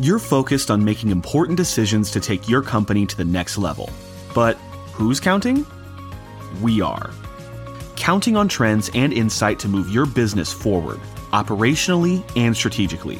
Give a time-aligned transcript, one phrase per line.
[0.00, 3.90] You're focused on making important decisions to take your company to the next level.
[4.34, 4.56] But
[4.94, 5.66] who's counting?
[6.62, 7.10] We are.
[7.96, 11.00] Counting on trends and insight to move your business forward,
[11.34, 13.18] operationally and strategically.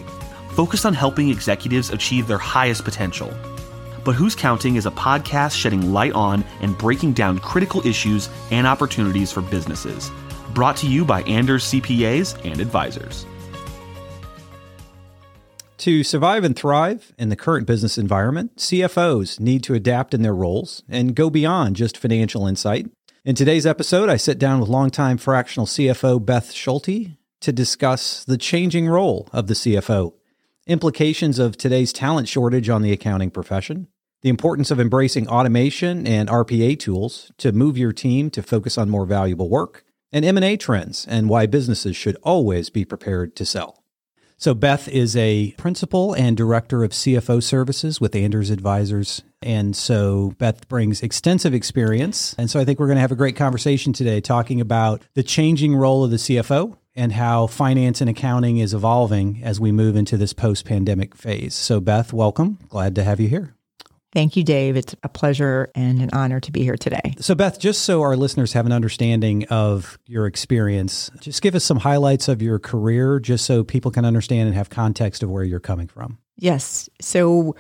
[0.53, 3.31] Focused on helping executives achieve their highest potential.
[4.03, 8.67] But Who's Counting is a podcast shedding light on and breaking down critical issues and
[8.67, 10.11] opportunities for businesses.
[10.55, 13.27] Brought to you by Anders CPAs and Advisors.
[15.81, 20.35] To survive and thrive in the current business environment, CFOs need to adapt in their
[20.35, 22.91] roles and go beyond just financial insight.
[23.25, 28.37] In today's episode, I sit down with longtime fractional CFO Beth Schulte to discuss the
[28.37, 30.13] changing role of the CFO,
[30.67, 33.89] implications of today's talent shortage on the accounting profession,
[34.21, 38.91] the importance of embracing automation and RPA tools to move your team to focus on
[38.91, 43.80] more valuable work, and M&A trends and why businesses should always be prepared to sell.
[44.41, 49.23] So, Beth is a principal and director of CFO services with Anders Advisors.
[49.43, 52.35] And so, Beth brings extensive experience.
[52.39, 55.23] And so, I think we're going to have a great conversation today talking about the
[55.23, 59.95] changing role of the CFO and how finance and accounting is evolving as we move
[59.95, 61.55] into this post pandemic phase.
[61.55, 62.61] So, Beth, welcome.
[62.71, 63.55] Glad to have you here.
[64.13, 64.77] Thank you, Dave.
[64.77, 67.15] It's a pleasure and an honor to be here today.
[67.21, 71.65] So, Beth, just so our listeners have an understanding of your experience, just give us
[71.65, 75.45] some highlights of your career, just so people can understand and have context of where
[75.45, 76.19] you're coming from.
[76.37, 76.89] Yes.
[77.01, 77.55] So,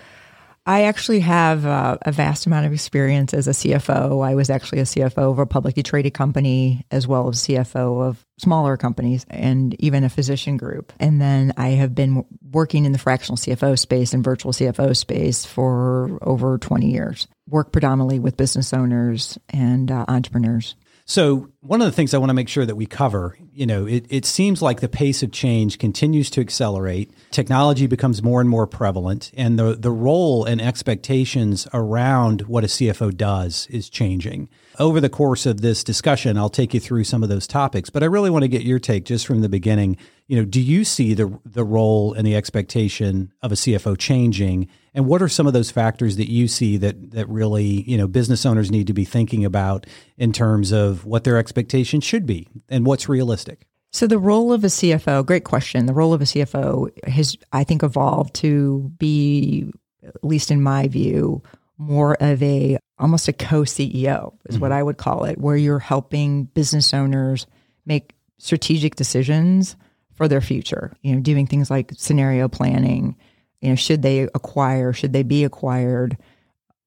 [0.66, 4.24] I actually have uh, a vast amount of experience as a CFO.
[4.24, 8.24] I was actually a CFO of a publicly traded company, as well as CFO of
[8.38, 10.92] smaller companies and even a physician group.
[11.00, 15.46] And then I have been working in the fractional CFO space and virtual CFO space
[15.46, 17.26] for over 20 years.
[17.48, 20.76] Work predominantly with business owners and uh, entrepreneurs.
[21.10, 23.84] So, one of the things I want to make sure that we cover, you know,
[23.84, 27.10] it, it seems like the pace of change continues to accelerate.
[27.32, 32.68] Technology becomes more and more prevalent, and the, the role and expectations around what a
[32.68, 34.48] CFO does is changing.
[34.78, 38.04] Over the course of this discussion, I'll take you through some of those topics, but
[38.04, 39.96] I really want to get your take just from the beginning.
[40.28, 44.68] You know, do you see the the role and the expectation of a CFO changing?
[44.94, 48.08] And what are some of those factors that you see that that really, you know,
[48.08, 49.86] business owners need to be thinking about
[50.16, 53.66] in terms of what their expectations should be and what's realistic?
[53.92, 55.86] So the role of a CFO, great question.
[55.86, 59.72] The role of a CFO has I think evolved to be
[60.04, 61.42] at least in my view
[61.78, 64.60] more of a almost a co-CEO is mm-hmm.
[64.60, 67.46] what I would call it, where you're helping business owners
[67.86, 69.76] make strategic decisions
[70.14, 70.92] for their future.
[71.02, 73.16] You know, doing things like scenario planning,
[73.60, 76.16] you know, should they acquire, should they be acquired,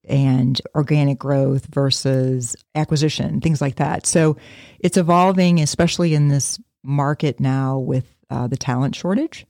[0.06, 4.06] and organic growth versus acquisition, things like that.
[4.06, 4.36] So
[4.78, 9.46] it's evolving, especially in this market now with uh, the talent shortage,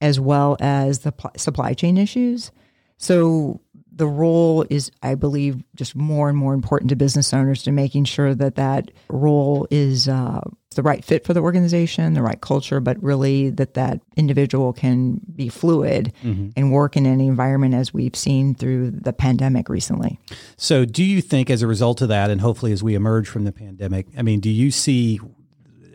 [0.00, 2.50] as well as the pl- supply chain issues.
[2.98, 3.60] So
[3.90, 8.04] the role is, I believe, just more and more important to business owners to making
[8.04, 10.42] sure that that role is uh,
[10.76, 15.20] the right fit for the organization, the right culture, but really that that individual can
[15.34, 16.50] be fluid mm-hmm.
[16.56, 20.18] and work in any environment as we've seen through the pandemic recently.
[20.56, 23.44] So, do you think as a result of that, and hopefully as we emerge from
[23.44, 25.18] the pandemic, I mean, do you see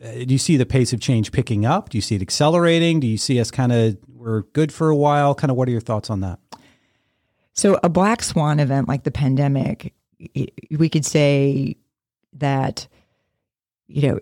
[0.02, 1.90] do you see the pace of change picking up?
[1.90, 3.00] Do you see it accelerating?
[3.00, 5.36] Do you see us kind of we're good for a while?
[5.36, 6.40] Kind of what are your thoughts on that?
[7.54, 9.94] So, a black swan event like the pandemic,
[10.72, 11.78] we could say
[12.34, 12.88] that,
[13.88, 14.20] you know,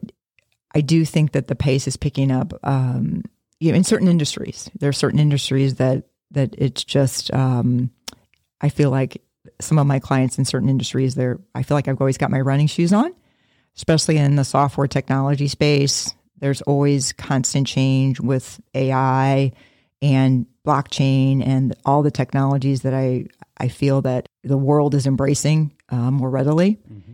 [0.74, 2.54] I do think that the pace is picking up.
[2.64, 3.24] Um,
[3.60, 7.34] in certain industries, there are certain industries that that it's just.
[7.34, 7.92] Um,
[8.62, 9.22] I feel like
[9.62, 11.40] some of my clients in certain industries, they're.
[11.56, 13.14] I feel like I've always got my running shoes on,
[13.76, 16.14] especially in the software technology space.
[16.38, 19.52] There's always constant change with AI
[20.02, 23.26] and blockchain and all the technologies that I,
[23.58, 26.80] I feel that the world is embracing uh, more readily.
[26.92, 27.09] Mm-hmm.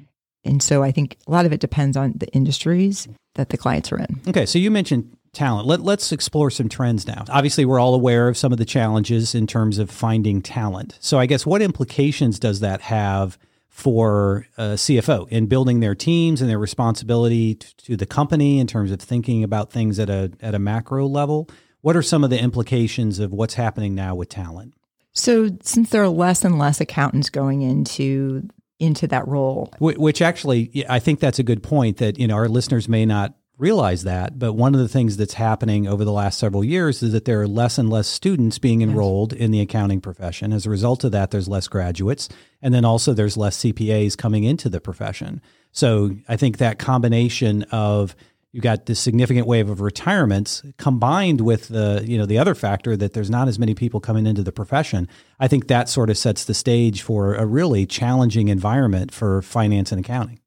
[0.45, 3.91] And so I think a lot of it depends on the industries that the clients
[3.91, 4.21] are in.
[4.27, 5.67] Okay, so you mentioned talent.
[5.67, 7.25] Let, let's explore some trends now.
[7.29, 10.97] Obviously, we're all aware of some of the challenges in terms of finding talent.
[11.01, 13.37] So I guess what implications does that have
[13.69, 18.89] for a CFO in building their teams and their responsibility to the company in terms
[18.89, 21.49] of thinking about things at a at a macro level?
[21.81, 24.73] What are some of the implications of what's happening now with talent?
[25.11, 28.49] So, since there are less and less accountants going into
[28.79, 31.97] into that role, which actually, I think that's a good point.
[31.97, 35.35] That you know, our listeners may not realize that, but one of the things that's
[35.35, 38.81] happening over the last several years is that there are less and less students being
[38.81, 39.41] enrolled yes.
[39.41, 40.51] in the accounting profession.
[40.51, 42.27] As a result of that, there's less graduates,
[42.61, 45.41] and then also there's less CPAs coming into the profession.
[45.71, 48.15] So, I think that combination of
[48.55, 52.95] you got this significant wave of retirements combined with the you know the other factor
[52.95, 55.09] that there's not as many people coming into the profession.
[55.41, 59.91] I think that sort of sets the stage for a really challenging environment for finance
[59.91, 60.39] and accounting.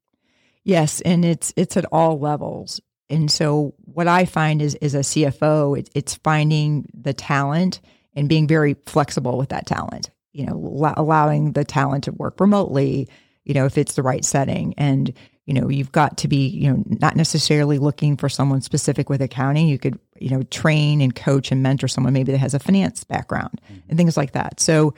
[0.63, 2.81] Yes and it's it's at all levels.
[3.11, 7.79] And so what i find is is a cfo it, it's finding the talent
[8.15, 13.07] and being very flexible with that talent you know allowing the talent to work remotely
[13.49, 14.73] you know if it's the right setting.
[14.77, 15.11] And
[15.49, 19.19] you know you've got to be you know not necessarily looking for someone specific with
[19.19, 22.59] accounting you could you know train and coach and mentor someone maybe that has a
[22.59, 23.79] finance background mm-hmm.
[23.89, 24.93] and things like that so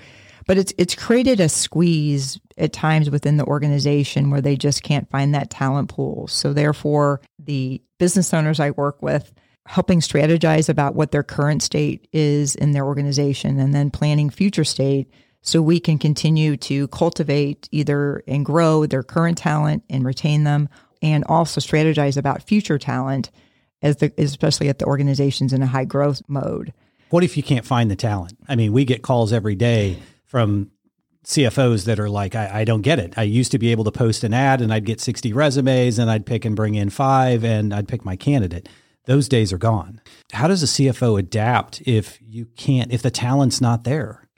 [0.45, 5.09] but it's it's created a squeeze at times within the organization where they just can't
[5.09, 9.31] find that talent pool so therefore the business owners i work with
[9.67, 14.65] helping strategize about what their current state is in their organization and then planning future
[14.65, 15.09] state
[15.41, 20.69] so we can continue to cultivate either and grow their current talent and retain them
[21.01, 23.31] and also strategize about future talent
[23.81, 26.73] as the especially at the organizations in a high growth mode.
[27.09, 28.37] What if you can't find the talent?
[28.47, 30.71] I mean, we get calls every day from
[31.25, 33.13] CFOs that are like, I, I, don't get it.
[33.17, 36.09] I used to be able to post an ad and I'd get 60 resumes and
[36.09, 38.69] I'd pick and bring in five and I'd pick my candidate.
[39.05, 40.01] Those days are gone.
[40.31, 44.29] How does a CFO adapt if you can't, if the talent's not there?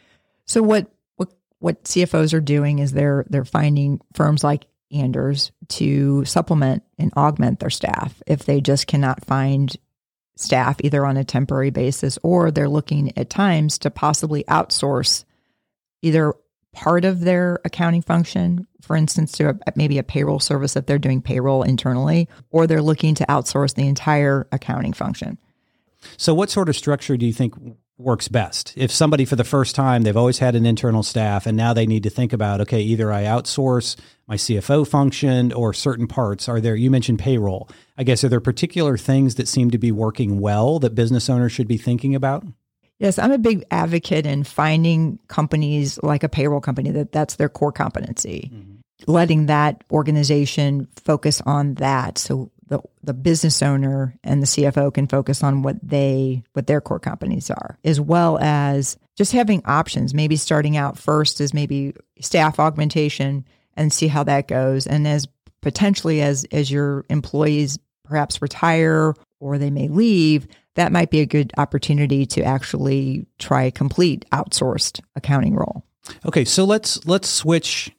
[0.45, 6.23] So what what what CFOs are doing is they're they're finding firms like Anders to
[6.25, 9.75] supplement and augment their staff if they just cannot find
[10.35, 15.25] staff either on a temporary basis or they're looking at times to possibly outsource
[16.01, 16.33] either
[16.73, 20.97] part of their accounting function, for instance, to a, maybe a payroll service if they're
[20.97, 25.37] doing payroll internally, or they're looking to outsource the entire accounting function.
[26.17, 27.55] So, what sort of structure do you think
[27.97, 28.73] works best.
[28.75, 31.85] If somebody for the first time, they've always had an internal staff and now they
[31.85, 33.95] need to think about, okay, either I outsource
[34.27, 36.49] my CFO function or certain parts.
[36.49, 37.69] Are there, you mentioned payroll.
[37.97, 41.51] I guess, are there particular things that seem to be working well that business owners
[41.51, 42.43] should be thinking about?
[42.99, 47.49] Yes, I'm a big advocate in finding companies like a payroll company that that's their
[47.49, 48.49] core competency.
[48.53, 49.11] Mm-hmm.
[49.11, 52.17] Letting that organization focus on that.
[52.17, 56.81] So the the business owner and the CFO can focus on what they what their
[56.81, 60.13] core companies are, as well as just having options.
[60.13, 63.45] Maybe starting out first is maybe staff augmentation
[63.75, 65.27] and see how that goes, and as
[65.61, 71.25] potentially as as your employees perhaps retire or they may leave, that might be a
[71.25, 75.83] good opportunity to actually try a complete outsourced accounting role.
[76.25, 77.91] Okay, so let's let's switch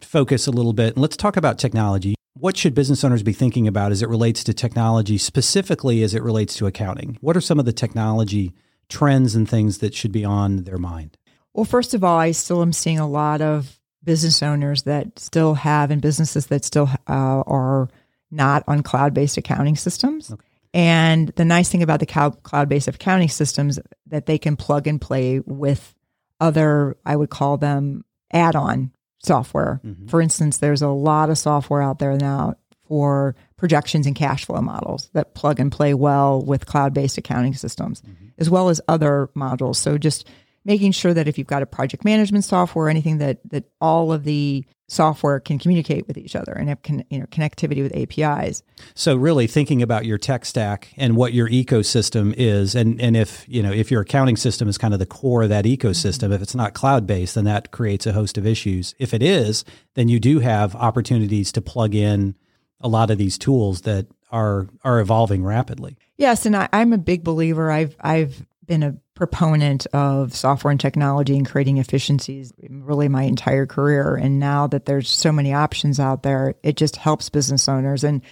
[0.00, 2.14] focus a little bit and let's talk about technology.
[2.36, 6.22] What should business owners be thinking about as it relates to technology, specifically as it
[6.22, 7.16] relates to accounting?
[7.20, 8.52] What are some of the technology
[8.88, 11.16] trends and things that should be on their mind?
[11.52, 15.54] Well, first of all, I still am seeing a lot of business owners that still
[15.54, 17.88] have and businesses that still uh, are
[18.32, 20.32] not on cloud based accounting systems.
[20.32, 20.42] Okay.
[20.74, 22.06] And the nice thing about the
[22.42, 23.78] cloud based accounting systems
[24.08, 25.94] that they can plug and play with
[26.40, 28.90] other, I would call them add on
[29.26, 29.80] software.
[29.84, 30.06] Mm-hmm.
[30.08, 32.54] For instance, there's a lot of software out there now
[32.86, 37.54] for projections and cash flow models that plug and play well with cloud based accounting
[37.54, 38.26] systems, mm-hmm.
[38.38, 39.76] as well as other modules.
[39.76, 40.28] So just
[40.64, 44.24] making sure that if you've got a project management software, anything that that all of
[44.24, 48.62] the software can communicate with each other and have con, you know connectivity with APIs.
[48.94, 53.44] So really thinking about your tech stack and what your ecosystem is and and if
[53.48, 56.32] you know if your accounting system is kind of the core of that ecosystem mm-hmm.
[56.34, 58.94] if it's not cloud based then that creates a host of issues.
[58.98, 62.34] If it is, then you do have opportunities to plug in
[62.80, 65.96] a lot of these tools that are are evolving rapidly.
[66.16, 67.70] Yes, and I, I'm a big believer.
[67.70, 73.66] I've I've been a proponent of software and technology and creating efficiencies really my entire
[73.66, 74.16] career.
[74.16, 78.02] And now that there's so many options out there, it just helps business owners.
[78.02, 78.22] And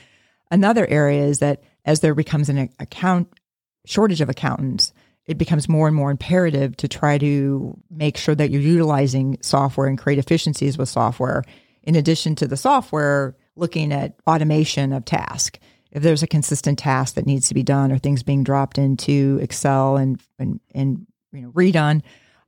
[0.51, 3.33] another area is that as there becomes an account
[3.87, 4.93] shortage of accountants,
[5.27, 9.87] it becomes more and more imperative to try to make sure that you're utilizing software
[9.87, 11.45] and create efficiencies with software.
[11.85, 15.59] In addition to the software, looking at automation of task
[15.93, 19.39] if there's a consistent task that needs to be done or things being dropped into
[19.43, 22.03] Excel and and, and you know redone,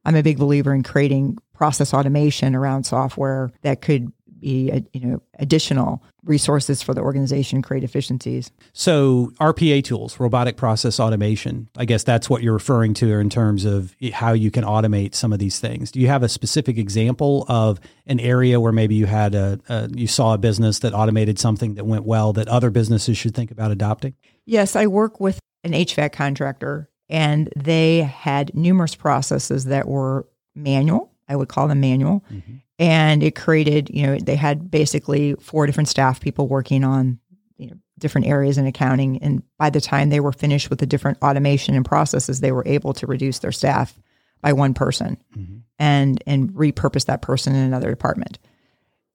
[0.04, 5.06] I'm a big believer in creating process automation around software that could be a, you
[5.06, 8.50] know additional resources for the organization create efficiencies.
[8.72, 13.64] So rpa tools robotic process automation i guess that's what you're referring to in terms
[13.64, 15.90] of how you can automate some of these things.
[15.90, 19.88] Do you have a specific example of an area where maybe you had a, a
[19.94, 23.50] you saw a business that automated something that went well that other businesses should think
[23.50, 24.14] about adopting?
[24.46, 31.10] Yes i work with an hvac contractor and they had numerous processes that were manual.
[31.28, 32.24] I would call them manual.
[32.30, 37.18] Mm-hmm and it created you know they had basically four different staff people working on
[37.56, 39.18] you know different areas in accounting.
[39.22, 42.66] And by the time they were finished with the different automation and processes, they were
[42.66, 43.94] able to reduce their staff
[44.42, 45.58] by one person mm-hmm.
[45.78, 48.38] and and repurpose that person in another department.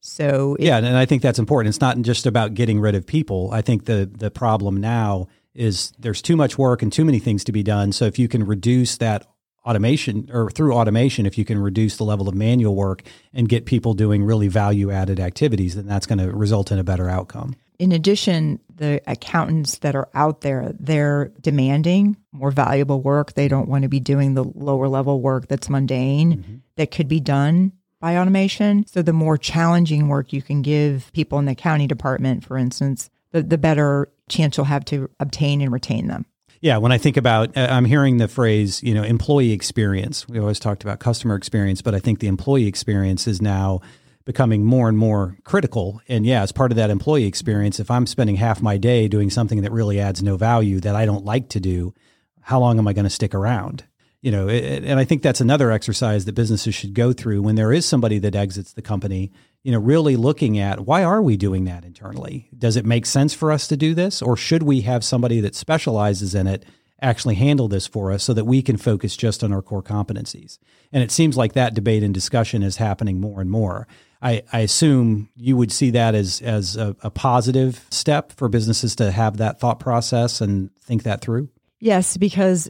[0.01, 1.69] So it, yeah, and I think that's important.
[1.69, 3.49] It's not just about getting rid of people.
[3.51, 7.43] I think the the problem now is there's too much work and too many things
[7.43, 7.91] to be done.
[7.91, 9.27] So if you can reduce that
[9.65, 13.65] automation or through automation, if you can reduce the level of manual work and get
[13.65, 17.55] people doing really value added activities, then that's going to result in a better outcome.
[17.77, 23.33] In addition, the accountants that are out there, they're demanding more valuable work.
[23.33, 26.55] They don't want to be doing the lower level work that's mundane mm-hmm.
[26.75, 28.85] that could be done by automation.
[28.85, 33.09] So the more challenging work you can give people in the county department, for instance,
[33.31, 36.25] the, the better chance you'll have to obtain and retain them.
[36.61, 40.27] Yeah, when I think about, uh, I'm hearing the phrase, you know, employee experience.
[40.27, 43.79] We always talked about customer experience, but I think the employee experience is now
[44.25, 46.01] becoming more and more critical.
[46.09, 49.29] And yeah, as part of that employee experience, if I'm spending half my day doing
[49.29, 51.93] something that really adds no value that I don't like to do,
[52.41, 53.85] how long am I going to stick around?
[54.21, 57.71] You know, and I think that's another exercise that businesses should go through when there
[57.71, 59.31] is somebody that exits the company
[59.63, 62.49] you know, really looking at why are we doing that internally?
[62.57, 65.55] Does it make sense for us to do this, or should we have somebody that
[65.55, 66.65] specializes in it
[67.01, 70.59] actually handle this for us so that we can focus just on our core competencies?
[70.91, 73.87] And it seems like that debate and discussion is happening more and more.
[74.21, 78.95] I, I assume you would see that as as a, a positive step for businesses
[78.97, 81.49] to have that thought process and think that through.
[81.79, 82.69] Yes, because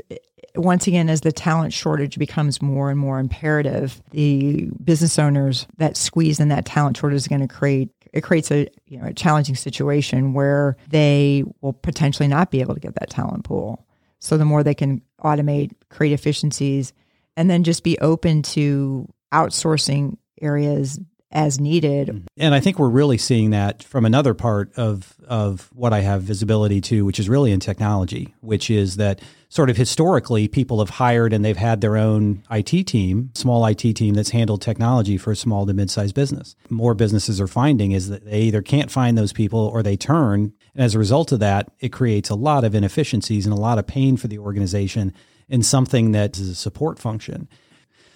[0.56, 5.98] once again, as the talent shortage becomes more and more imperative, the business owners that
[5.98, 9.14] squeeze in that talent shortage is going to create it creates a you know a
[9.14, 13.86] challenging situation where they will potentially not be able to get that talent pool.
[14.20, 16.94] So the more they can automate, create efficiencies,
[17.38, 21.00] and then just be open to outsourcing areas
[21.32, 22.08] as needed.
[22.08, 22.26] Mm-hmm.
[22.38, 26.24] And I think we're really seeing that from another part of of what I have
[26.24, 30.90] visibility to, which is really in technology, which is that sort of historically people have
[30.90, 35.32] hired and they've had their own IT team, small IT team that's handled technology for
[35.32, 36.56] a small to mid-sized business.
[36.70, 40.54] More businesses are finding is that they either can't find those people or they turn.
[40.74, 43.78] And as a result of that, it creates a lot of inefficiencies and a lot
[43.78, 45.14] of pain for the organization
[45.48, 47.48] in something that is a support function.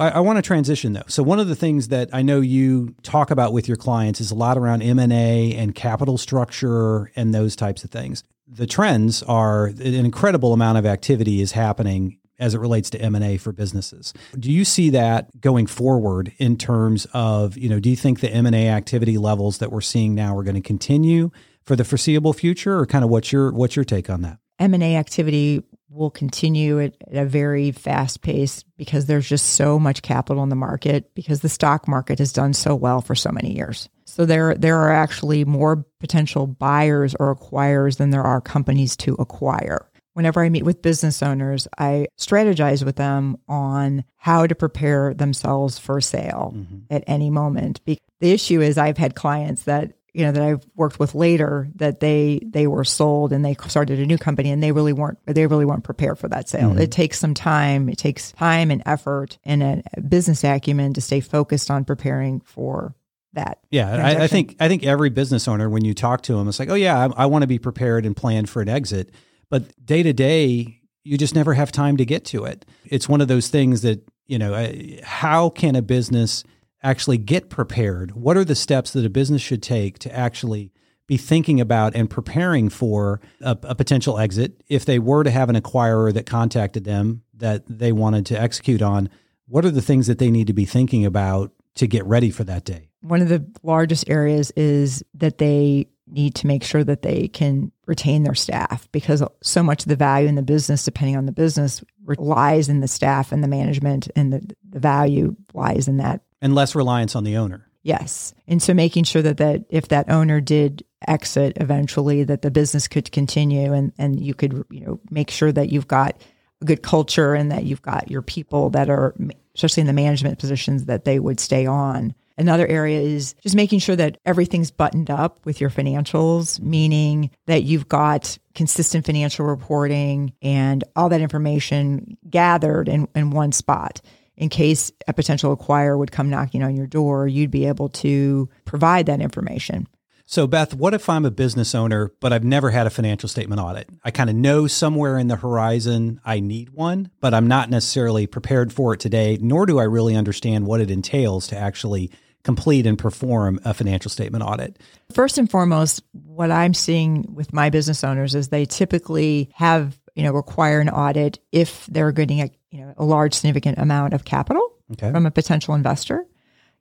[0.03, 1.03] I, I want to transition though.
[1.07, 4.31] So one of the things that I know you talk about with your clients is
[4.31, 8.23] a lot around M and A and capital structure and those types of things.
[8.47, 13.37] The trends are an incredible amount of activity is happening as it relates to M&A
[13.37, 14.13] for businesses.
[14.37, 18.29] Do you see that going forward in terms of, you know, do you think the
[18.29, 21.31] M&A activity levels that we're seeing now are going to continue
[21.63, 24.39] for the foreseeable future or kind of what's your what's your take on that?
[24.59, 30.01] M&A activity will continue at, at, a very fast pace because there's just so much
[30.01, 33.55] capital in the market because the stock market has done so well for so many
[33.55, 33.89] years.
[34.05, 39.13] So there there are actually more potential buyers or acquirers than there are companies to
[39.15, 39.89] acquire.
[40.13, 45.79] Whenever I meet with business owners, I strategize with them on how to prepare themselves
[45.79, 46.79] for sale mm-hmm.
[46.91, 47.81] at any moment.
[47.85, 51.99] The issue is I've had clients that you know that I've worked with later that
[51.99, 55.47] they they were sold and they started a new company and they really weren't they
[55.47, 56.69] really weren't prepared for that sale.
[56.69, 56.81] Mm-hmm.
[56.81, 57.89] It takes some time.
[57.89, 62.95] It takes time and effort and a business acumen to stay focused on preparing for
[63.33, 63.59] that.
[63.71, 66.59] Yeah, I, I, think I think every business owner when you talk to them, it's
[66.59, 69.09] like, oh yeah, I, I want to be prepared and plan for an exit,
[69.49, 72.63] but day to day, you just never have time to get to it.
[72.85, 74.71] It's one of those things that you know,
[75.03, 76.43] how can a business
[76.83, 78.11] actually get prepared?
[78.11, 80.71] What are the steps that a business should take to actually
[81.07, 85.49] be thinking about and preparing for a, a, potential exit if they were to have
[85.49, 89.09] an acquirer that contacted them that they wanted to execute on?
[89.47, 92.43] What are the things that they need to be thinking about to get ready for
[92.45, 92.89] that day?
[93.01, 97.71] One of the largest areas is that they need to make sure that they can
[97.85, 101.31] retain their staff because so much of the value in the business, depending on the
[101.31, 101.83] business,
[102.17, 106.53] lies in the staff and the management, and the, the value lies in that and
[106.53, 107.67] less reliance on the owner.
[107.83, 108.33] Yes.
[108.47, 112.87] And so making sure that, that if that owner did exit eventually, that the business
[112.87, 116.21] could continue and, and you could, you know, make sure that you've got
[116.61, 119.15] a good culture and that you've got your people that are,
[119.55, 122.13] especially in the management positions, that they would stay on.
[122.37, 127.63] Another area is just making sure that everything's buttoned up with your financials, meaning that
[127.63, 134.01] you've got consistent financial reporting and all that information gathered in, in one spot
[134.35, 138.49] in case a potential acquirer would come knocking on your door, you'd be able to
[138.65, 139.87] provide that information.
[140.25, 143.59] So, Beth, what if I'm a business owner, but I've never had a financial statement
[143.59, 143.89] audit?
[144.03, 148.25] I kind of know somewhere in the horizon I need one, but I'm not necessarily
[148.25, 152.09] prepared for it today, nor do I really understand what it entails to actually
[152.43, 154.77] complete and perform a financial statement audit?
[155.11, 160.23] First and foremost, what I'm seeing with my business owners is they typically have, you
[160.23, 164.25] know, require an audit if they're getting a, you know, a large significant amount of
[164.25, 165.11] capital okay.
[165.11, 166.25] from a potential investor.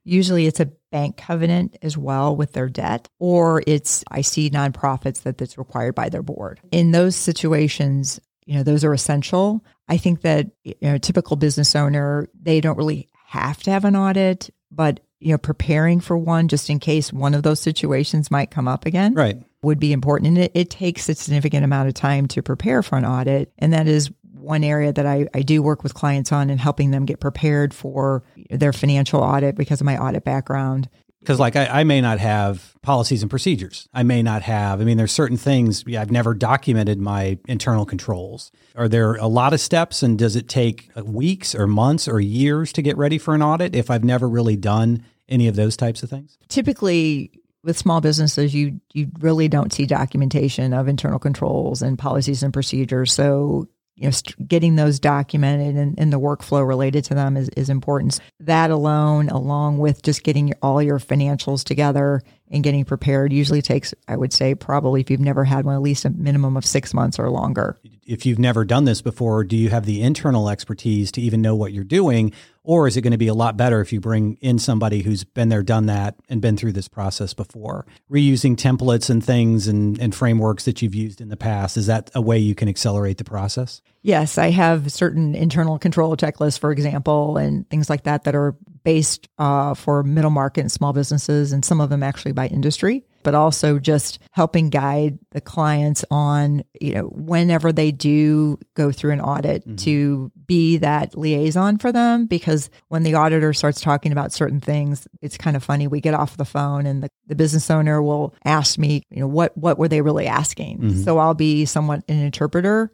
[0.03, 5.21] Usually it's a bank covenant as well with their debt, or it's I see nonprofits
[5.21, 6.59] that that's required by their board.
[6.71, 9.63] In those situations, you know, those are essential.
[9.87, 13.85] I think that you know, a typical business owner, they don't really have to have
[13.85, 18.31] an audit, but you know, preparing for one just in case one of those situations
[18.31, 19.13] might come up again.
[19.13, 19.41] Right.
[19.61, 20.27] Would be important.
[20.29, 23.53] And it, it takes a significant amount of time to prepare for an audit.
[23.57, 24.11] And that is
[24.43, 27.73] one area that I, I do work with clients on and helping them get prepared
[27.73, 30.89] for their financial audit because of my audit background.
[31.19, 33.87] Because, like, I, I, may not have policies and procedures.
[33.93, 38.51] I may not have, I mean, there's certain things I've never documented my internal controls.
[38.75, 42.73] Are there a lot of steps, and does it take weeks or months or years
[42.73, 46.03] to get ready for an audit if I've never really done any of those types
[46.03, 46.37] of things?
[46.49, 47.31] Typically,
[47.63, 52.51] with small businesses, you you really don't see documentation of internal controls and policies and
[52.53, 53.13] procedures.
[53.13, 57.49] So you know, st- getting those documented and, and, the workflow related to them is,
[57.49, 58.19] is important.
[58.39, 63.61] That alone, along with just getting your, all your financials together and getting prepared, usually
[63.61, 66.65] takes, I would say, probably if you've never had one, at least a minimum of
[66.65, 67.77] six months or longer.
[68.05, 71.55] If you've never done this before, do you have the internal expertise to even know
[71.55, 72.33] what you're doing?
[72.65, 75.25] Or is it going to be a lot better if you bring in somebody who's
[75.25, 77.85] been there, done that, and been through this process before?
[78.09, 82.09] Reusing templates and things and, and frameworks that you've used in the past, is that
[82.15, 83.81] a way you can accelerate the process?
[84.01, 88.55] Yes, I have certain internal control checklists, for example, and things like that that are
[88.83, 93.05] based uh, for middle market and small businesses, and some of them actually by industry
[93.23, 99.11] but also just helping guide the clients on, you know, whenever they do go through
[99.11, 99.75] an audit mm-hmm.
[99.77, 102.25] to be that liaison for them.
[102.25, 105.87] Because when the auditor starts talking about certain things, it's kind of funny.
[105.87, 109.27] We get off the phone and the, the business owner will ask me, you know,
[109.27, 110.77] what, what were they really asking?
[110.79, 111.01] Mm-hmm.
[111.01, 112.91] So I'll be somewhat an interpreter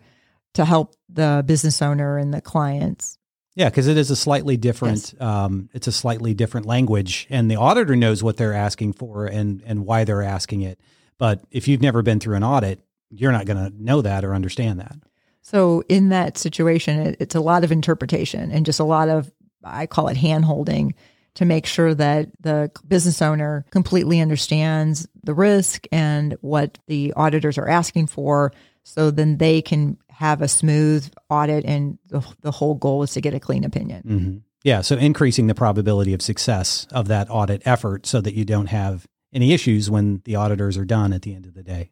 [0.55, 3.18] to help the business owner and the clients
[3.59, 5.13] yeah, because it is a slightly different.
[5.13, 5.21] Yes.
[5.21, 9.61] Um, it's a slightly different language, and the auditor knows what they're asking for and
[9.65, 10.79] and why they're asking it.
[11.17, 12.79] But if you've never been through an audit,
[13.09, 14.95] you're not going to know that or understand that.
[15.41, 19.29] So in that situation, it, it's a lot of interpretation and just a lot of
[19.61, 20.95] I call it hand holding
[21.33, 27.57] to make sure that the business owner completely understands the risk and what the auditors
[27.57, 28.53] are asking for
[28.83, 33.21] so then they can have a smooth audit, and the, the whole goal is to
[33.21, 34.03] get a clean opinion.
[34.05, 34.37] Mm-hmm.
[34.65, 38.65] Yeah, so increasing the probability of success of that audit effort so that you don't
[38.65, 41.91] have any issues when the auditors are done at the end of the day.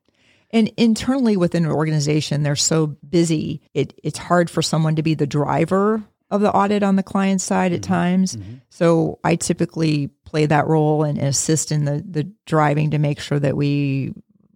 [0.51, 5.13] And internally within an organization, they're so busy, it, it's hard for someone to be
[5.13, 7.93] the driver of the audit on the client side at mm-hmm.
[7.93, 8.35] times.
[8.35, 8.55] Mm-hmm.
[8.69, 13.39] So I typically play that role and assist in the, the driving to make sure
[13.39, 14.13] that we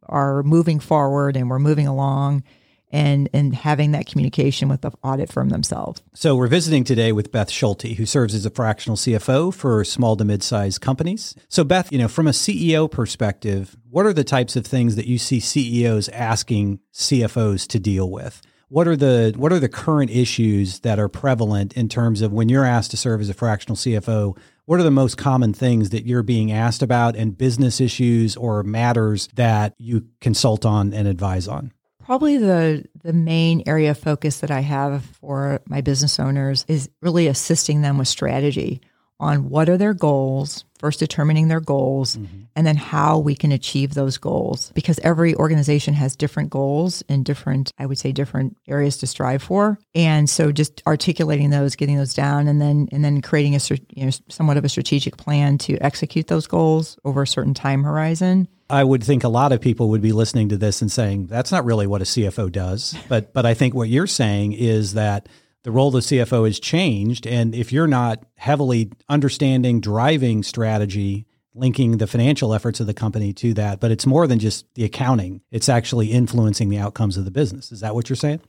[0.10, 2.43] are moving forward and we're moving along
[2.91, 6.01] and and having that communication with the audit firm themselves.
[6.13, 10.15] So we're visiting today with Beth Schulte, who serves as a fractional CFO for small
[10.17, 11.36] to mid-sized companies.
[11.47, 15.08] So Beth, you know, from a CEO perspective, what are the types of things that
[15.08, 18.41] you see CEOs asking CFOs to deal with?
[18.71, 22.47] What are the what are the current issues that are prevalent in terms of when
[22.47, 24.38] you're asked to serve as a fractional CFO?
[24.63, 28.63] What are the most common things that you're being asked about and business issues or
[28.63, 31.73] matters that you consult on and advise on?
[32.05, 36.89] Probably the the main area of focus that I have for my business owners is
[37.01, 38.81] really assisting them with strategy
[39.21, 42.41] on what are their goals, first determining their goals, mm-hmm.
[42.55, 44.71] and then how we can achieve those goals.
[44.73, 49.43] Because every organization has different goals and different, I would say, different areas to strive
[49.43, 49.77] for.
[49.93, 53.59] And so just articulating those, getting those down, and then and then creating a
[53.93, 57.83] you know somewhat of a strategic plan to execute those goals over a certain time
[57.83, 58.47] horizon.
[58.71, 61.51] I would think a lot of people would be listening to this and saying that's
[61.51, 62.95] not really what a CFO does.
[63.10, 65.27] But but I think what you're saying is that
[65.63, 71.25] the role of the CFO has changed, and if you're not heavily understanding driving strategy,
[71.53, 74.86] linking the financial efforts of the company to that, but it's more than just the
[74.86, 75.41] accounting.
[75.51, 77.71] It's actually influencing the outcomes of the business.
[77.71, 78.41] Is that what you're saying?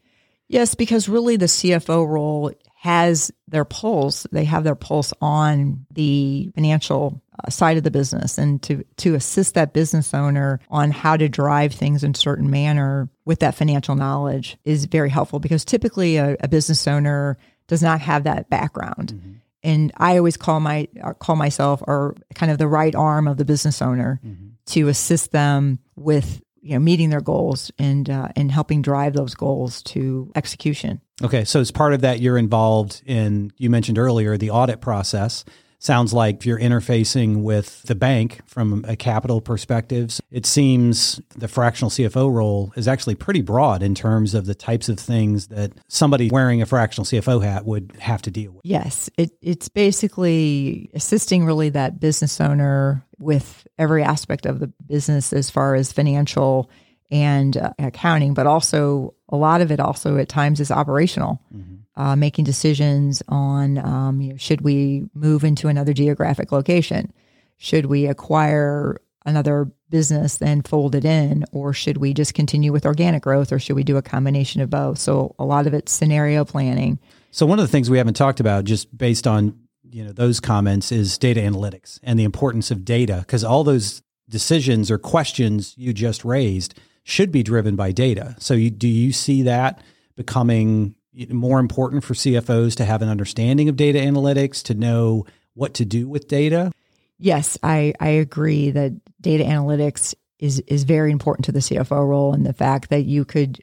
[0.49, 4.27] Yes, because really the CFO role has their pulse.
[4.33, 9.55] They have their pulse on the financial side of the business and to, to assist
[9.55, 13.95] that business owner on how to drive things in a certain manner with that financial
[13.95, 19.15] knowledge is very helpful because typically a, a business owner does not have that background.
[19.15, 19.33] Mm-hmm.
[19.65, 23.37] And I always call my uh, call myself or kind of the right arm of
[23.37, 24.49] the business owner mm-hmm.
[24.67, 29.35] to assist them with you know meeting their goals and uh, and helping drive those
[29.35, 31.01] goals to execution.
[31.23, 35.45] Okay, so as part of that, you're involved in you mentioned earlier the audit process.
[35.83, 41.49] Sounds like if you're interfacing with the bank from a capital perspective, it seems the
[41.49, 45.73] fractional CFO role is actually pretty broad in terms of the types of things that
[45.89, 48.61] somebody wearing a fractional CFO hat would have to deal with.
[48.63, 55.33] Yes, it, it's basically assisting really that business owner with every aspect of the business
[55.33, 56.71] as far as financial
[57.11, 61.41] and uh, accounting, but also a lot of it also at times is operational.
[61.55, 67.13] Mm-hmm uh, making decisions on um, you know, should we move into another geographic location?
[67.59, 72.87] Should we acquire another business then fold it in, or should we just continue with
[72.87, 74.99] organic growth, or should we do a combination of both?
[74.99, 76.99] So a lot of it's scenario planning.
[77.31, 79.57] So one of the things we haven't talked about, just based on
[79.91, 84.03] you know those comments, is data analytics and the importance of data, because all those
[84.29, 88.37] decisions or questions you just raised should be driven by data.
[88.39, 89.83] So you, do you see that
[90.17, 90.95] becoming
[91.31, 95.85] more important for CFOs to have an understanding of data analytics, to know what to
[95.85, 96.73] do with data?
[97.19, 102.35] Yes, I, I agree that data analytics is is very important to the CFO role
[102.35, 103.63] and the fact that you could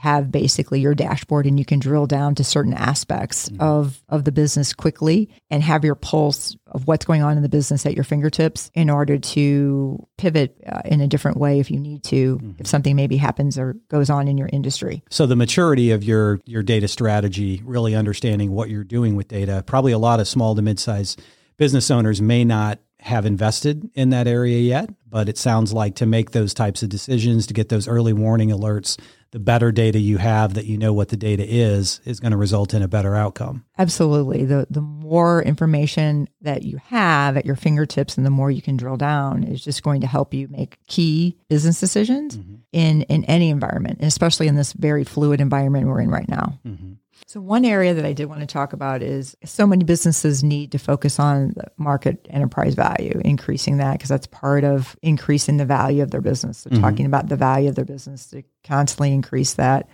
[0.00, 3.60] have basically your dashboard and you can drill down to certain aspects mm-hmm.
[3.60, 7.48] of of the business quickly and have your pulse of what's going on in the
[7.48, 11.80] business at your fingertips in order to pivot uh, in a different way if you
[11.80, 12.52] need to mm-hmm.
[12.58, 16.40] if something maybe happens or goes on in your industry so the maturity of your
[16.44, 20.54] your data strategy really understanding what you're doing with data probably a lot of small
[20.54, 21.20] to mid-sized
[21.56, 26.06] business owners may not have invested in that area yet but it sounds like to
[26.06, 28.96] make those types of decisions to get those early warning alerts
[29.30, 32.36] the better data you have that you know what the data is is going to
[32.36, 33.64] result in a better outcome.
[33.76, 34.44] Absolutely.
[34.44, 38.76] The the more information that you have at your fingertips and the more you can
[38.76, 42.56] drill down is just going to help you make key business decisions mm-hmm.
[42.72, 46.58] in in any environment, especially in this very fluid environment we're in right now.
[46.66, 46.92] Mm-hmm.
[47.26, 50.72] So, one area that I did want to talk about is so many businesses need
[50.72, 56.02] to focus on market enterprise value, increasing that because that's part of increasing the value
[56.02, 56.58] of their business.
[56.58, 56.82] So, mm-hmm.
[56.82, 59.88] talking about the value of their business to constantly increase that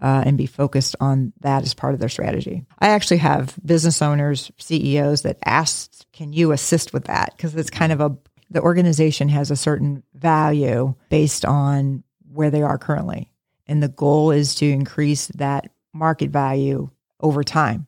[0.00, 2.64] uh, and be focused on that as part of their strategy.
[2.78, 7.32] I actually have business owners, CEOs that ask, Can you assist with that?
[7.36, 8.16] Because it's kind of a,
[8.50, 13.30] the organization has a certain value based on where they are currently.
[13.66, 17.86] And the goal is to increase that market value over time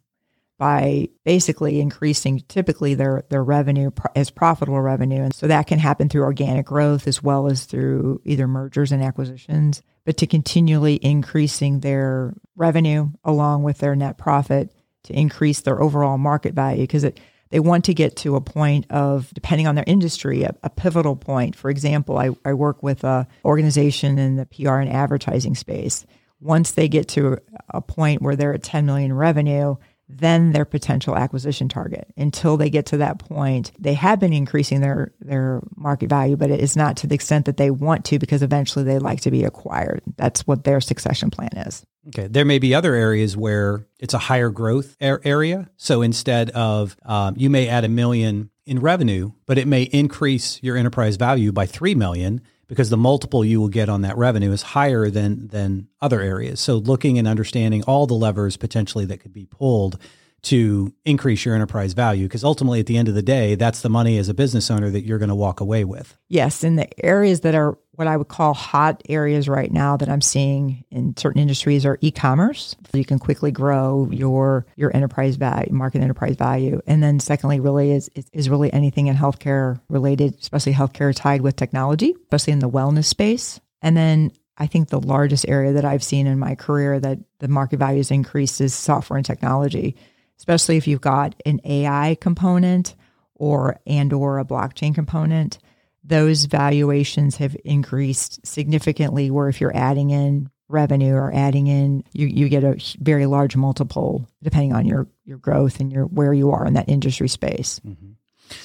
[0.58, 5.22] by basically increasing typically their their revenue as profitable revenue.
[5.22, 9.02] And so that can happen through organic growth as well as through either mergers and
[9.02, 14.72] acquisitions but to continually increasing their revenue along with their net profit
[15.04, 16.82] to increase their overall market value.
[16.82, 17.04] Because
[17.50, 21.16] they want to get to a point of depending on their industry a, a pivotal
[21.16, 21.54] point.
[21.54, 26.06] For example I, I work with a organization in the pr and advertising space
[26.40, 27.38] once they get to
[27.70, 29.76] a point where they're at 10 million revenue,
[30.08, 32.12] then their potential acquisition target.
[32.16, 36.50] Until they get to that point, they have been increasing their their market value, but
[36.50, 39.30] it is not to the extent that they want to because eventually they like to
[39.30, 40.02] be acquired.
[40.16, 41.84] That's what their succession plan is.
[42.08, 45.68] Okay, there may be other areas where it's a higher growth area.
[45.76, 50.62] So instead of um, you may add a million in revenue, but it may increase
[50.62, 54.52] your enterprise value by three million because the multiple you will get on that revenue
[54.52, 56.60] is higher than than other areas.
[56.60, 59.98] So looking and understanding all the levers potentially that could be pulled
[60.46, 63.88] to increase your enterprise value because ultimately at the end of the day that's the
[63.88, 66.16] money as a business owner that you're going to walk away with.
[66.28, 70.08] Yes, in the areas that are what I would call hot areas right now that
[70.08, 72.76] I'm seeing in certain industries are e-commerce.
[72.92, 77.90] You can quickly grow your your enterprise value, market enterprise value, and then secondly, really
[77.90, 82.70] is is really anything in healthcare related, especially healthcare tied with technology, especially in the
[82.70, 83.60] wellness space.
[83.82, 87.48] And then I think the largest area that I've seen in my career that the
[87.48, 89.96] market value has increased is software and technology
[90.38, 92.94] especially if you've got an AI component
[93.34, 95.58] or and or a blockchain component
[96.06, 102.26] those valuations have increased significantly where if you're adding in revenue or adding in you,
[102.26, 106.50] you get a very large multiple depending on your your growth and your where you
[106.50, 108.12] are in that industry space mm-hmm.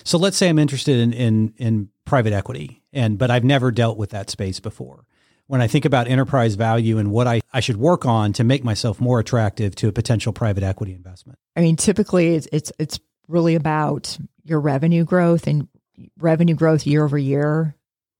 [0.04, 3.98] so let's say i'm interested in, in in private equity and but i've never dealt
[3.98, 5.06] with that space before
[5.52, 8.64] when I think about enterprise value and what I, I should work on to make
[8.64, 11.40] myself more attractive to a potential private equity investment?
[11.58, 15.68] I mean, typically it's it's it's really about your revenue growth and
[16.18, 17.76] revenue growth year over year.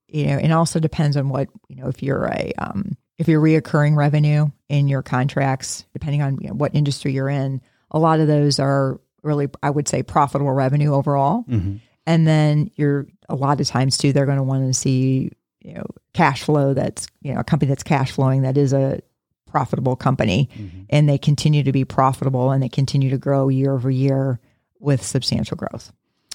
[0.08, 3.40] You know, and also depends on what you know if you're a um, if you're
[3.40, 7.62] reoccurring revenue in your contracts, depending on you know, what industry you're in.
[7.92, 11.46] A lot of those are really, I would say, profitable revenue overall.
[11.48, 11.76] Mm-hmm.
[12.06, 15.30] And then you're a lot of times too, they're going to want to see
[15.64, 19.00] you know cash flow that's you know a company that's cash flowing that is a
[19.46, 20.82] profitable company mm-hmm.
[20.90, 24.40] and they continue to be profitable and they continue to grow year over year
[24.80, 25.92] with substantial growth.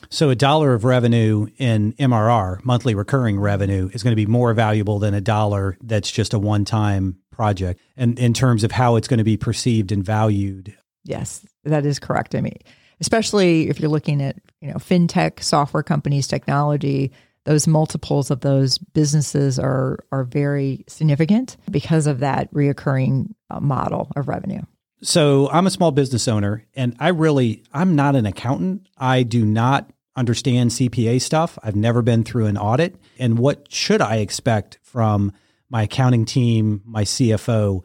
[0.09, 4.53] So a dollar of revenue in MRR, monthly recurring revenue, is going to be more
[4.53, 7.81] valuable than a dollar that's just a one-time project.
[7.97, 10.77] And in terms of how it's going to be perceived and valued.
[11.03, 12.35] Yes, that is correct.
[12.35, 12.57] I mean,
[13.01, 17.11] especially if you're looking at, you know, fintech, software companies, technology,
[17.47, 24.11] those multiples of those businesses are are very significant because of that reoccurring uh, model
[24.17, 24.61] of revenue.
[25.01, 28.89] So I'm a small business owner and I really I'm not an accountant.
[28.97, 31.57] I do not understand CPA stuff.
[31.63, 32.97] I've never been through an audit.
[33.17, 35.31] And what should I expect from
[35.69, 37.81] my accounting team, my CFO?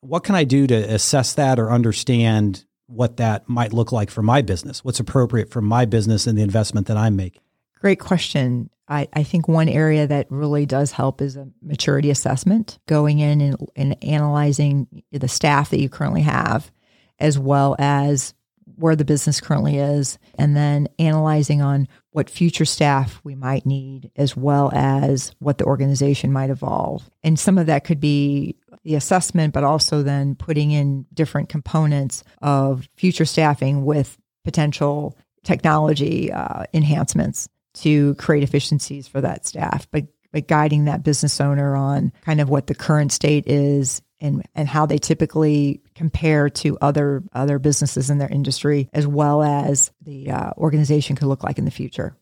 [0.00, 4.22] What can I do to assess that or understand what that might look like for
[4.22, 4.84] my business?
[4.84, 7.40] What's appropriate for my business and the investment that I'm making?
[7.80, 8.68] Great question.
[8.88, 13.40] I, I think one area that really does help is a maturity assessment, going in
[13.40, 16.70] and, and analyzing the staff that you currently have,
[17.18, 18.34] as well as
[18.76, 24.10] where the business currently is, and then analyzing on what future staff we might need,
[24.16, 27.08] as well as what the organization might evolve.
[27.24, 32.22] And some of that could be the assessment, but also then putting in different components
[32.42, 37.48] of future staffing with potential technology uh, enhancements
[37.80, 42.50] to create efficiencies for that staff, but but guiding that business owner on kind of
[42.50, 48.10] what the current state is and and how they typically compare to other other businesses
[48.10, 52.16] in their industry, as well as the uh, organization could look like in the future.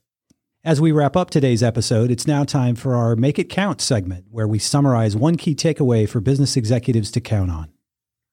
[0.64, 4.26] As we wrap up today's episode, it's now time for our Make It Count segment,
[4.30, 7.70] where we summarize one key takeaway for business executives to count on.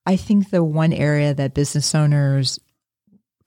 [0.05, 2.59] I think the one area that business owners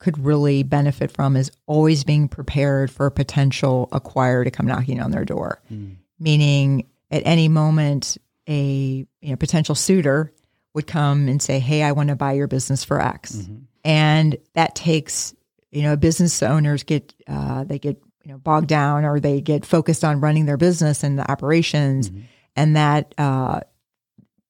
[0.05, 5.01] could really benefit from is always being prepared for a potential acquirer to come knocking
[5.01, 5.63] on their door.
[5.73, 5.95] Mm.
[6.19, 10.31] Meaning, at any moment, a you know, potential suitor
[10.75, 13.55] would come and say, "Hey, I want to buy your business for X," mm-hmm.
[13.83, 15.33] and that takes
[15.71, 19.65] you know business owners get uh, they get you know bogged down or they get
[19.65, 22.21] focused on running their business and the operations, mm-hmm.
[22.55, 23.61] and that uh,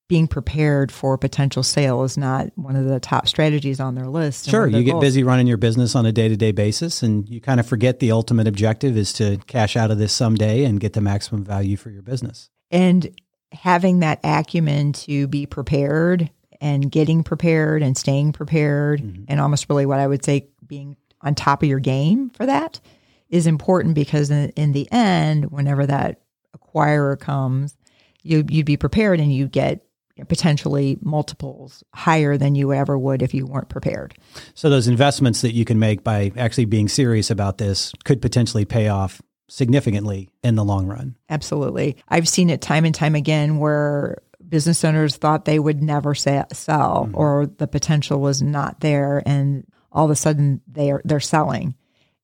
[0.08, 4.48] being prepared for potential sale is not one of the top strategies on their list.
[4.50, 5.04] Sure, you get goals.
[5.04, 8.00] busy running your business on a day to day basis, and you kind of forget
[8.00, 11.76] the ultimate objective is to cash out of this someday and get the maximum value
[11.76, 12.50] for your business.
[12.70, 13.20] And
[13.52, 16.30] having that acumen to be prepared
[16.62, 19.24] and getting prepared and staying prepared, mm-hmm.
[19.28, 22.80] and almost really what I would say being on top of your game for that
[23.30, 26.22] is important because in, in the end, whenever that
[26.56, 27.76] acquirer comes,
[28.22, 29.85] you, you'd be prepared and you get
[30.28, 34.16] potentially multiples higher than you ever would if you weren't prepared.
[34.54, 38.66] So those investments that you can make by actually being serious about this could potentially
[38.66, 41.16] pay off significantly in the long run.
[41.30, 41.98] Absolutely.
[42.08, 46.46] I've seen it time and time again where business owners thought they would never sell
[46.54, 47.16] mm-hmm.
[47.16, 51.76] or the potential was not there and all of a sudden they're they're selling.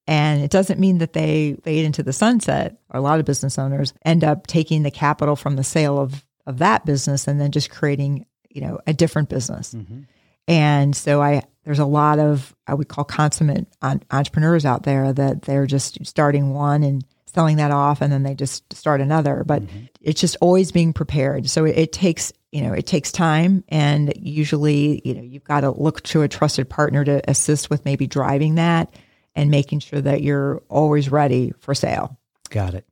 [0.07, 2.77] And it doesn't mean that they fade into the sunset.
[2.89, 6.59] A lot of business owners end up taking the capital from the sale of of
[6.59, 9.73] that business and then just creating, you know, a different business.
[9.73, 10.01] Mm-hmm.
[10.47, 15.43] And so I there's a lot of I would call consummate entrepreneurs out there that
[15.43, 19.43] they're just starting one and selling that off and then they just start another.
[19.45, 19.85] But mm-hmm.
[20.01, 21.49] it's just always being prepared.
[21.49, 25.61] So it, it, takes you know it takes time and usually you know you've got
[25.61, 28.93] to look to a trusted partner to assist with maybe driving that
[29.35, 32.17] and making sure that you're always ready for sale.
[32.49, 32.85] Got it.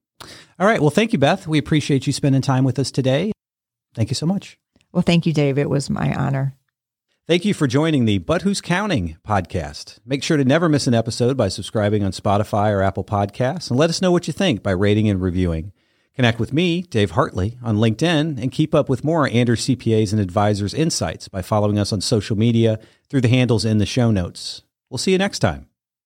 [0.60, 0.80] All right.
[0.80, 1.48] Well thank you beth.
[1.48, 3.32] We appreciate you spending time with us today
[3.94, 4.58] Thank you so much.
[4.92, 5.58] Well, thank you, Dave.
[5.58, 6.56] It was my honor.
[7.28, 10.00] Thank you for joining the But Who's Counting podcast.
[10.04, 13.78] Make sure to never miss an episode by subscribing on Spotify or Apple Podcasts and
[13.78, 15.72] let us know what you think by rating and reviewing.
[16.16, 20.20] Connect with me, Dave Hartley, on LinkedIn and keep up with more Anders CPAs and
[20.20, 24.64] Advisors insights by following us on social media through the handles in the show notes.
[24.90, 25.68] We'll see you next time.